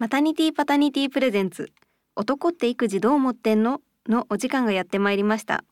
[0.00, 1.72] マタニティパタニティプレゼンツ。
[2.14, 3.80] 男って育児どう思ってんの？
[4.08, 5.64] のお時間がやってまいりました。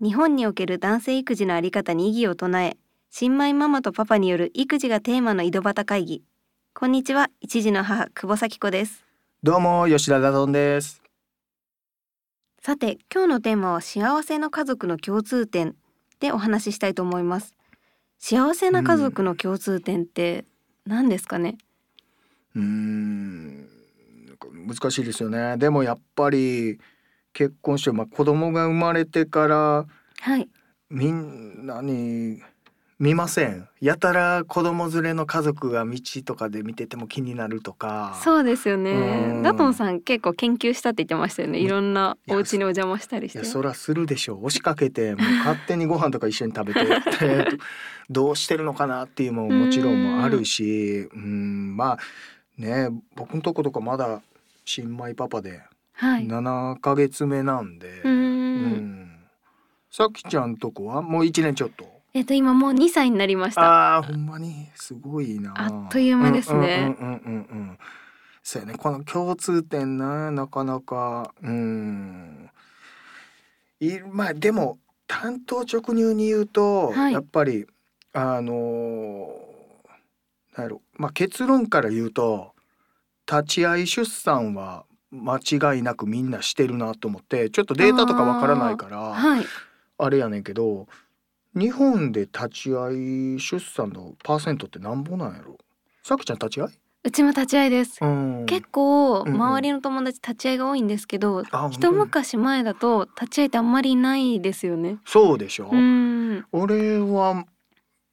[0.00, 2.76] 日本における男性育児のあり方に異議を唱え
[3.10, 6.22] 新米ママとパパによる育児がテーマの井戸端会議。
[6.72, 9.04] こんにちは一児の母久保咲子です。
[9.42, 11.02] どうも吉田ダドンです。
[12.62, 15.74] さて今日のテーマは幸せな家族の共通点
[16.20, 17.56] でお話ししたいと思います。
[18.20, 20.44] 幸せな家族の共通点って
[20.86, 21.58] 何ですかね、
[22.54, 23.68] うーん
[24.66, 25.56] 難しいですよね。
[25.56, 26.78] でもやっぱり
[27.32, 29.86] 結婚して、まあ、子供が生まれてから
[30.20, 30.48] はい。
[30.90, 32.40] みんなに
[32.98, 33.68] 見ません。
[33.80, 38.18] やたら子供連れの家族が道とかで見てても気になるとか。
[38.24, 39.42] そうですようねん。
[39.42, 41.60] ダトンさん結構研究したって言ってましたよね。
[41.60, 43.38] うんいろんなお家にお邪魔したりして。
[43.38, 44.38] いやそらするでしょう。
[44.46, 46.84] 押しかけてもう勝手にご飯とか一緒に食べてっ
[47.18, 47.46] て
[48.10, 51.08] どうしてるのかなっていうのももちろんもあるし。
[51.14, 51.98] うんまあ
[52.58, 54.20] ね僕のとことかまだ
[54.64, 55.62] 新米パパで
[55.98, 56.28] はい。
[56.28, 58.06] 7ヶ月目なんで、うー。
[58.06, 58.12] うん。
[59.02, 59.08] ん
[59.90, 61.86] さきちゃんとこはもう1年ちょっと。
[62.14, 63.96] えっと今もう2歳になりました。
[63.96, 65.54] あほんまにすごいな。
[65.56, 66.94] あっという間ですね。
[67.00, 67.78] うんうんうんうんうん。
[68.44, 71.34] そうやねこの共通点ななかなか。
[71.42, 72.48] うん。
[73.80, 74.78] いまあでも
[75.08, 77.12] 単刀直入に言うと、はい。
[77.12, 77.66] やっぱり
[78.12, 79.47] あのー
[80.96, 82.54] まあ結論から言うと
[83.30, 89.44] 立ち会い出産は間違いなくみんなしてるなと思ってちょっとデータとかわからないからはい。
[89.98, 90.86] あれやねんけど
[91.54, 95.56] 日本で立ち会い出産のパーセントってなんぼなんやろ？
[96.02, 96.78] さきちゃん立ち会い？
[97.04, 97.98] うちも立ち会いです。
[98.02, 104.98] うん結構うんうん周りの友達立ち会いが多いんですけど、あ一昔前だと立ち会いってあんまりいないですよね。
[105.04, 106.46] そうでしょ、うん。
[106.52, 107.44] 俺は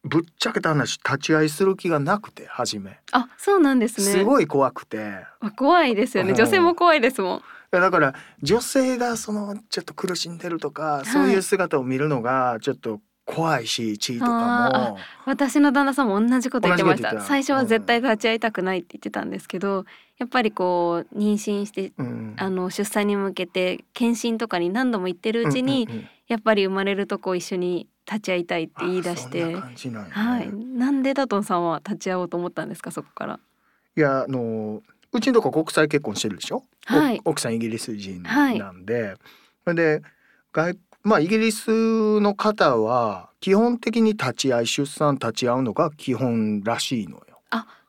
[0.06, 4.20] ぶっちゃけた話立ち会いする気がなくて初めあ、そうなんですね。
[4.20, 6.30] すごい怖くてあ怖いですよね。
[6.30, 7.42] うん女性も怖いですもん。
[7.72, 17.20] だから女性がそのちょっと苦しんでるとか、いそういう姿を見るのがちょっと怖いし地位とかも私の旦那さんも同じこと言ってました。
[17.22, 19.86] 最初は絶対立ち会いたくないって言ってたんですけど、
[20.20, 29.46] やっぱりこう妊娠してうんあの出産に向けて検診とかに何度も行ってるうちに、うんうんうんやっぱり生まれるとこ一緒に立ち会いたいって言い出して。
[29.46, 29.62] ね。
[30.10, 30.54] はい。
[30.54, 33.40] なんでダトンさんは立ち会おうと思ったんですかそこから。
[33.98, 37.22] いやあのうちのとこ国際結婚してるでしょ、おはい。
[37.24, 39.16] 奥さんイギリス人なんで、
[39.64, 40.04] それで
[40.52, 47.24] 外まあイギリスの方は基本的に立ち会い出産立ち会うのが基本らしいのよ。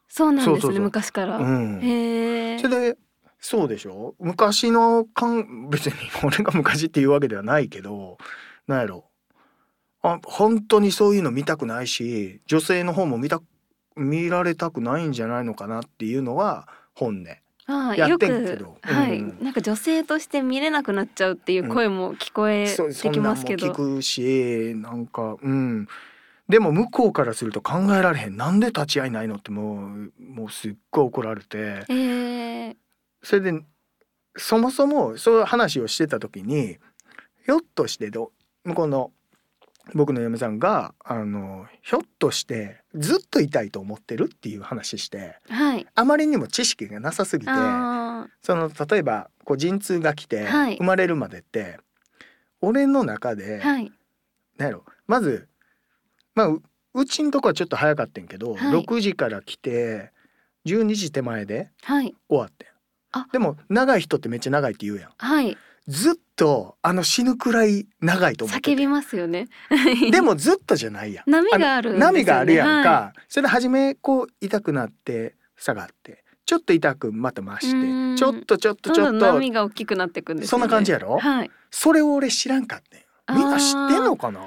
[0.09, 2.99] そうなんですね昔から、うん、へえそれで
[3.39, 4.15] そうでしょ？
[4.19, 5.93] 昔のかん別に
[6.25, 8.17] 俺が昔っていうわけではないけど
[8.67, 9.05] なんやろ？
[9.05, 9.16] あ
[10.25, 13.41] 本当にそういうの見たくないし女性の方も見た
[13.97, 17.27] 見られたくないんじゃないのかなっていうのは本音。
[17.69, 18.77] ああやってんけど。
[18.83, 19.45] はい、うん。
[19.45, 25.89] なんか女性として見れなくなっちゃうっていう声も聞こえてきますけど、そん聞くしなんかうん。
[26.49, 28.37] でも向こうからすると考えられへん。
[28.37, 31.85] なんで立ち会いないのってもうもうすっごい怒られて。
[31.89, 32.77] えー、
[33.23, 33.61] それで
[34.37, 36.77] そもそもそういう話をしてた時に
[37.45, 38.31] ひょっとしてど
[38.65, 39.11] 向こうの
[39.95, 45.87] 僕の嫁さんがあのひょっとしてずっといたいと思ってるっていう話してはい。
[45.95, 50.77] あまりにも知識がなさすぎてあその例えばこう陣痛が来てはい。
[50.77, 51.79] 生まれるまでって、
[52.61, 53.93] 俺の中で、ーはい。
[54.59, 55.49] なんやろまず
[56.35, 56.63] まあう
[56.95, 58.79] うちんとこはちょっと早かったんけど、はい。
[58.81, 60.11] 6時から来て
[60.67, 62.15] 12時手前ではい。
[62.29, 62.69] 終わってん。
[63.13, 63.29] あ。
[63.33, 65.11] でも長い人ってめっちゃ長いって言うやん。
[65.17, 65.57] はい
[65.89, 68.71] ずっとあの死ぬくらい長いと思ってて。
[68.73, 69.47] 叫びますよね。
[70.11, 71.31] でもずっとじゃないやん。
[71.31, 72.19] 波があるんですよね。
[72.19, 78.15] 波があるやんか、はそれで初めこう痛くなって下がってちょっと痛くまた増しうーん。
[78.15, 81.19] てちょっとちょっとちょどんどんっと波が大きくなっていくんですそんな感じやろ？
[81.19, 81.51] はい。
[81.71, 82.83] それを俺知らんかっ
[83.27, 83.37] たん。
[83.37, 84.41] みんな知ってんのかな？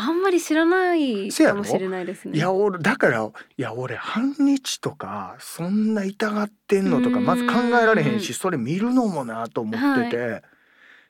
[0.00, 2.36] あんまり知らないかもしれないですね。
[2.36, 7.26] いや俺だからいや俺半日とかそんな痛がってんのとかうん。
[7.26, 10.42] まず考えられへんしそれ見るのもなと思ってて、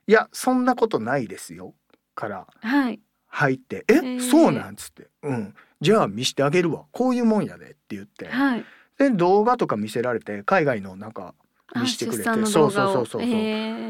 [0.09, 1.75] い、やそんなことないですよ。
[2.17, 3.01] からはい。
[3.29, 4.21] 入って「え、ー。
[4.21, 8.65] そうなん?」つって「うんじゃあ見してあげるわこういうもんやで」って言って、はい。
[8.99, 11.35] で動画とか見せられて海外のなんか
[11.73, 12.25] あ見してくれて。
[12.25, 13.23] そうそうそうそうそう。
[13.23, 13.27] へ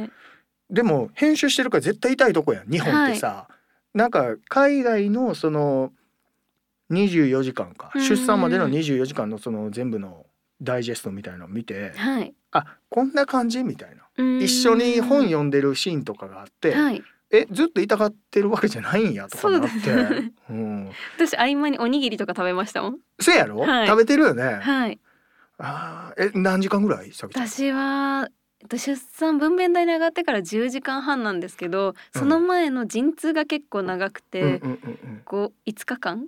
[0.04, 0.10] ー。
[0.70, 3.48] でも編集してるから絶対痛いとこやん日本ってさ、
[3.94, 5.92] なんか海外のその
[6.90, 10.26] 24時間かうん出産までの24時間のその全部の
[10.62, 12.34] ダイジェストみたいなのを見てはい。
[12.52, 14.02] あこんな感じみたいな。
[14.16, 14.42] うーん。
[14.42, 17.02] 一緒に本読んでるシーンとかがあって、はい。
[17.30, 19.94] えずっと痛がってるわけじゃないんやとかなって。
[19.94, 20.32] ね。
[20.50, 22.98] うん、 私合間におにぎりとか食べましたもん。
[23.20, 23.86] せやろ、はい。
[23.86, 24.98] 食べてるよね、はい。
[25.58, 27.12] あーえ何時間ぐらい？
[27.12, 28.28] 私は
[28.62, 34.72] えっと出産分娩台に上がってから10時間半なんですけどその前の陣痛が結構長くて、うんうんうんう
[35.16, 35.22] ん。
[35.24, 36.26] こう5日間？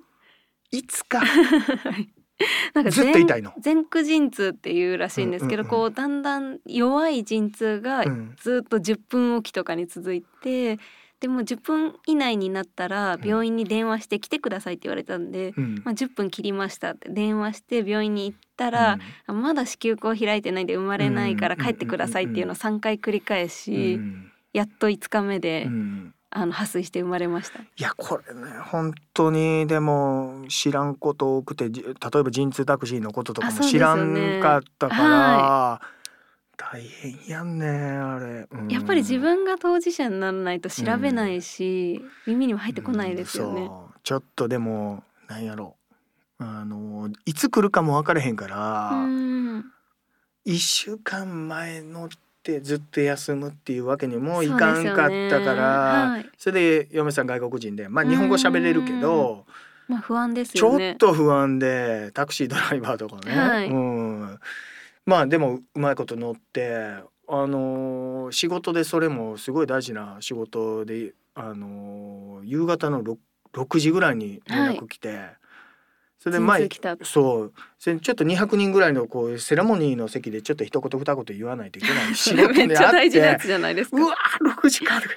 [0.71, 1.21] いつか
[2.75, 3.53] なんかずっと痛いの？
[3.63, 8.35] 前駆陣痛っていうらしいんですけど、うんうんうんこうだんだん弱い陣痛がうん。
[8.41, 10.79] ずっと10分おきとかに続いて
[11.23, 13.27] でも10分以内になったらうん。
[13.27, 15.77] 病院に電話して来てくださいって言われたんで、うん。
[15.85, 24.33] まあ、10分切りましたって電話して病院に行ったら、あまだ子宮口開いてないんで生まれないから帰ってくださいっていうのを3回繰り返うんし、うん。
[24.53, 26.15] やっと5日目で、うん。
[26.35, 27.61] あの破水して生まれました。
[27.61, 35.83] いやこれね本当にでも知らんこと多くてじ例えば陣痛タクシーのこととかも知らんかったから、は
[36.57, 38.69] 大変やんねあれ、うん。
[38.69, 43.71] やっぱり自分が当事者にならないと調べないし、耳にも入ってこないですよね。
[44.03, 45.77] ちょっとでもなんやろ。
[46.39, 49.65] あのいつ来るかも分かれへんから、うん。
[50.45, 52.09] 一週間前のっ
[52.43, 54.95] てずっと休むっていうわけにもいかんかっ
[55.31, 56.13] たからね。
[56.15, 56.31] はい。
[56.37, 59.47] それで嫁さん外国人でまあ日本語喋れるけど
[59.87, 60.97] まあ不安ですちょっ。
[60.97, 63.69] と不安でタクシードライバーとかね、はい。
[63.69, 64.41] うん、
[65.07, 66.77] まあでもうまいこと乗って
[67.29, 73.17] あのー仕事でそれもすごい大事な仕事であのー夕方の 6,
[73.55, 75.21] 6時ぐらいに連絡来て、
[76.19, 76.97] それで陣前痛来た。
[77.03, 77.53] そう。
[77.79, 83.97] それちょっと200人ぐらいのこうセレモニーの席でちょっと一言二言言わないといけない仕事 めっちゃ大事なやつじゃないですか。
[83.97, 85.15] うわー6時かとか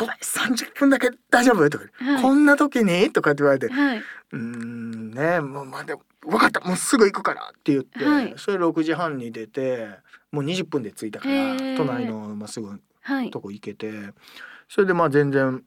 [0.00, 1.68] ごめん30分だけ大丈夫？
[1.68, 2.22] とか、はい。
[2.22, 3.12] こんな時に？
[3.12, 3.68] とかって言われて。
[3.68, 3.98] はい。
[3.98, 6.60] うーんねもうまあでも分かった。
[6.60, 8.34] もうすぐ行くからって言って、はい。
[8.36, 9.88] それ6時半に出て
[10.32, 13.30] もう20分で着いたからへー隣のまあすぐはい。
[13.30, 13.92] とこ行けて。
[14.68, 15.62] それでまあ全然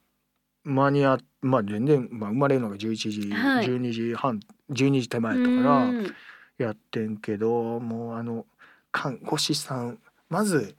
[0.63, 3.67] 間に合っまあ全然、まあ、生まれるのが11時、はい。
[3.67, 4.39] 12時半
[4.71, 6.13] 12時手前やったからうん。
[6.57, 8.45] やってんけどもうあの
[8.91, 10.75] 看護師さんまず、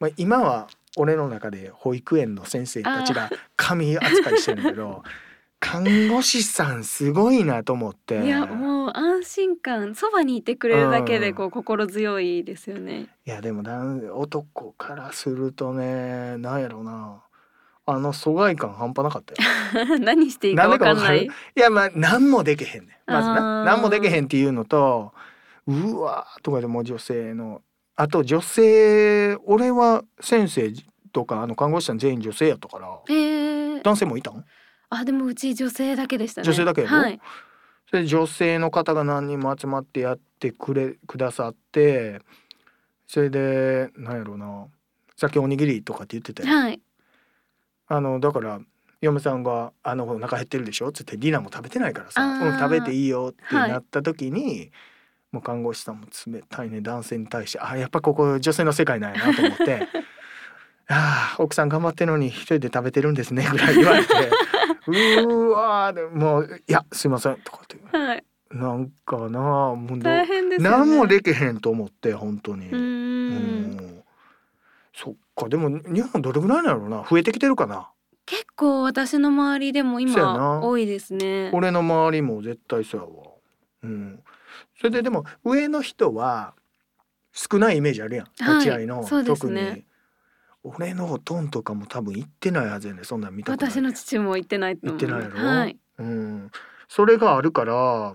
[0.00, 5.02] まあ、今は俺の中で保育園の先生たちが神扱いしてるんだけど
[5.60, 8.24] 看護師さんすごいなと思って。
[8.24, 13.08] いやもう安心感そばにいてくれるだけでこう心強いですよね。
[13.26, 17.22] いやでも男男からするとねなんやろうな。
[17.86, 19.98] あの疎外感半端なかったよ。
[20.00, 21.24] 何していいかわかんなない。
[21.24, 23.12] いやまあ何もできへんねん。
[23.12, 23.64] まずな。
[23.64, 25.12] 何もできへんっていうのと
[25.66, 27.62] うわーとかでもう女性の
[28.02, 30.72] あと女性俺は先生
[31.12, 33.80] とかあの看護師さん全員女性やったからへえ。
[33.82, 34.42] 男性もいたん？
[34.88, 36.46] あでもうち女性だけでしたね。
[36.46, 37.20] 女性だけはい。
[37.90, 42.22] それで女性の方が何人も集まってやってくれくださって
[43.06, 44.66] それでなんやろうな
[45.16, 46.80] さっきおにぎりとかって言ってて、はい。
[47.88, 48.60] あのだから
[49.02, 54.70] 嫁さんが「あのお腹減ってるでしょ」っつってディナーも食べてないからさ「あーうん食べていいよ」ってなった時に、
[55.32, 59.88] もう看護師さんも冷たいね男性に対してあやっぱここ女性の世界なんやなと思って
[60.88, 64.14] 「ああ奥さん頑張ってるのに一人で食べてるんですね」ぐらい言われて
[64.88, 68.24] 「うーわーでもういやすいません」とかってはい。
[68.50, 70.76] なんかなもうど大変ですよね。
[70.76, 72.68] 何もできへんと思って本当に。
[72.68, 74.02] うんん
[74.92, 77.90] そっかでも日本どれぐらいなのな増えてきてるかな
[78.26, 81.50] 結構私の周りでも今多いですね。
[81.52, 83.12] 俺の周りも絶対そうやわ。
[83.84, 84.22] うん。
[84.80, 86.54] それででも上の人は
[87.32, 88.26] 少ないイメージあるやん。
[88.26, 89.84] はい立ち会いの、そうです特ねに。
[90.62, 93.74] 俺のおとんとかも多分行ってないはずやねんそんなん見たことない。
[93.74, 94.78] 私の父も行ってない。
[94.82, 95.38] 行ってないやろ？
[95.38, 95.78] はい。
[95.98, 96.50] うん。
[96.88, 98.14] それがあるから、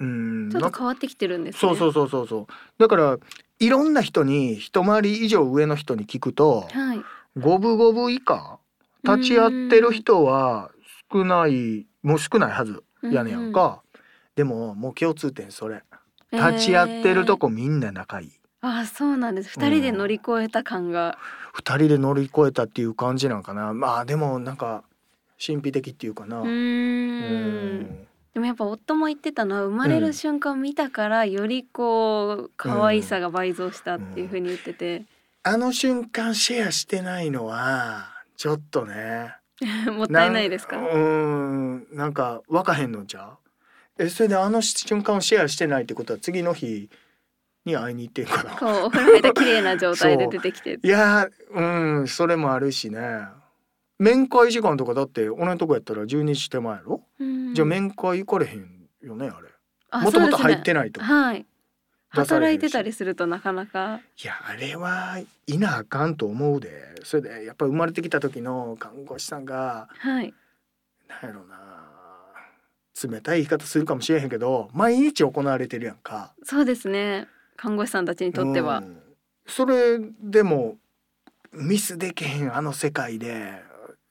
[0.00, 0.50] うん。
[0.50, 1.58] ちょっと変わってきてるんですね。
[1.60, 2.52] そうそうそうそうそう。
[2.78, 3.18] だから
[3.58, 7.02] いろんな人に一回り以上上の人に聞くと、はい。
[7.38, 8.58] 五分五分以下
[9.02, 10.70] 立ち会ってる人は
[11.12, 13.82] 少ないもう少ないはずやねやんか、
[14.36, 15.82] でももう共通点それ。
[16.32, 19.50] 立ち会ってるとこみんな仲いい、えーあそうなんです。
[19.50, 21.18] 二人で乗り越えた感が、
[21.52, 23.72] 二人で乗り越えたっていう感じなんかな。
[23.74, 24.82] まあでもなんか
[25.44, 26.40] 神秘的っていうかな。
[26.40, 27.78] うん。
[27.80, 28.06] ん。
[28.34, 35.04] でもやっぱ夫も言ってたのは生まれる瞬間を見たからよりこう可愛さが倍増したっていうふうに言ってて、
[35.44, 39.36] あの瞬間シェアしてないのはちょっとね。
[39.96, 40.76] もったいないですか？
[40.76, 40.98] なんう
[41.76, 41.86] ん。
[41.92, 43.45] なんか分かへんのじゃう？
[43.98, 46.90] えそれであの瞬間をシェアしてないってことは次の日
[47.64, 48.50] に会いに行ってんかな。
[48.56, 48.84] こう。
[48.86, 50.78] お風呂入った綺麗な状態で出てきて。
[50.82, 53.26] いやーうんそれもあるしね。
[53.98, 57.54] 面会時間とかだって俺のとこやったら12時手前やろ、うん。
[57.54, 59.48] じゃあ面会行かれへんよねあれ。
[59.90, 61.46] あもともと入ってないと、はい。
[62.10, 64.00] 働いてたりするとなかなか。
[64.22, 66.94] いやあれはいなあかんと思うで。
[67.02, 70.34] それでやっぱ生まれてきた時の看護師さんがはい。
[71.08, 71.85] なんやろな
[73.02, 76.34] 冷たい言い方するかもしれへんけど毎日行われてるやんか。
[76.42, 77.28] そうですね。
[77.56, 78.98] 看護師さんたちにとっては、うん。
[79.46, 80.76] それでも
[81.52, 83.62] ミスできへんあの世界で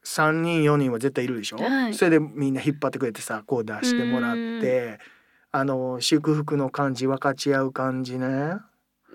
[0.03, 1.93] 3人4人は絶対いるでしょ、はい。
[1.93, 4.99] それでみんな引っ張ってくれてさこう出してもらって
[5.51, 8.55] あの祝福の感じ分かち合う感じね。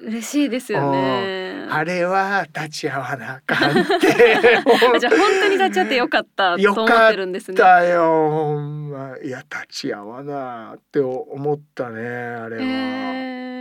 [0.03, 1.67] 嬉しいですよね。
[1.71, 3.85] あれは立ち会わなあかんっ
[4.99, 7.57] じゃあ本当に立ち会ってよかったと思ってるんですね。
[7.57, 8.59] だよ
[9.01, 12.67] ほんまいや立ち会わなって思ったねあれは、へ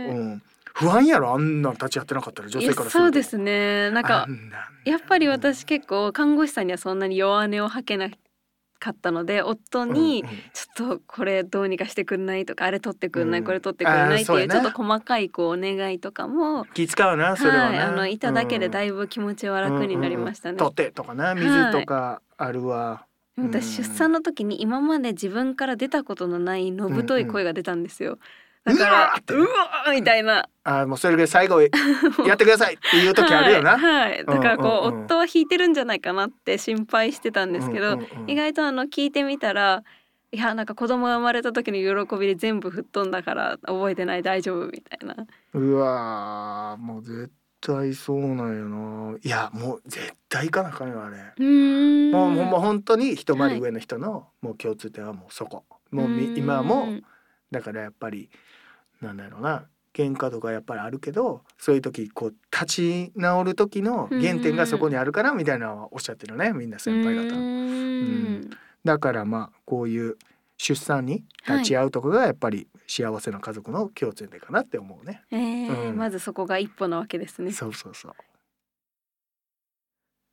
[0.08, 0.10] ー。
[0.10, 0.42] うん、
[0.74, 3.90] 不安やろあんなん立ち会ってなかったら女性からそうですね。
[3.90, 4.26] なんか
[4.84, 8.10] やっぱり私結構看護師さんにはそんなに弱音を吐けな
[8.78, 12.46] かったので夫にうんうんちょっとこれどうにかしてくんない？
[12.46, 13.46] とかあれ取ってくんない、うん。
[13.46, 14.22] これ取ってくんない？
[14.22, 20.56] っていうちょっと細かいこうお願いとかも気使うなそれはね、はいあのいただけでだいいぶ気持ちは楽になりましたね。
[20.56, 23.09] 取ってとかな水とかあるわ、でも
[23.42, 28.18] 私出産の時に今まで自分から出たことのないのぶとい声が出たんですよ。
[28.64, 30.48] だかうわらうわーみたいな。
[30.64, 31.62] あもうそれで最後
[32.26, 34.24] やってくださいっていう時あるよな、はい、はい。
[34.24, 35.00] だからこう、うんうん。
[35.00, 38.30] うん夫は引いてるんじゃないかなって心配してたんですけど、うんうんうん。
[38.30, 39.82] 意外とあの聞いてみたら
[40.32, 45.26] いやなんか子供が生まれた時の喜びで全部吹っ飛んだから覚えてない大丈夫みたいな。
[45.54, 49.18] うわーもう絶対そうなんよな。
[49.22, 51.16] いやもう絶対行かなあかんよあれ、
[52.10, 55.64] もうもう本当に一回り上の人の、もう共通点はもうそこ。
[55.90, 57.02] もうみ今はもう
[57.50, 58.30] だからやっぱり
[59.00, 59.66] なんだろうな。
[59.92, 62.66] 喧嘩とかやっぱりあるけどそういう時こう立
[63.10, 67.22] ち直る時の原点がそこにあるからみたいなのはおっしゃってるねみんな先輩方。
[67.22, 68.04] うー
[68.46, 68.50] ん。
[68.84, 70.16] だからまあこういう
[70.58, 75.22] 出産に立ち会うとこがやっぱり幸せな家族の共通点かなって思うね。
[75.32, 75.59] えー。
[75.59, 75.59] う
[75.92, 77.52] んまずそこが一歩なわけですね。
[77.52, 78.12] そうそうそう。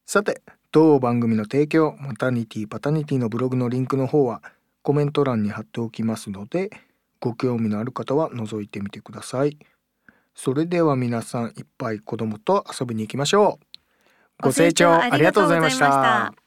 [0.05, 4.41] さて当番組の提供マタニティパタニティのブログのリンクの方は
[4.81, 6.69] コメント欄に貼っておきますので
[7.19, 9.57] ご興味のある方は覗いてみてください。
[10.33, 13.59] それでは皆さんいっぱい子供と遊びに行きましょ
[14.39, 14.43] う。
[14.43, 16.46] ご清聴ありがとうございました。